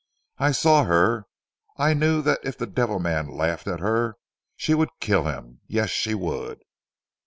[0.39, 1.27] I saw her.
[1.77, 4.17] I knew that if the devil man laughed at her
[4.55, 5.59] she would kill him.
[5.67, 5.91] Yes.
[5.91, 6.63] She would."